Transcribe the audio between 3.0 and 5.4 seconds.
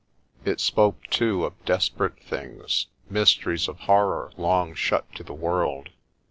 mysteries of horror long shut to the